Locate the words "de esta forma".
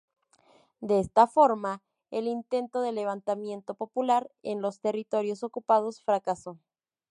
0.79-1.83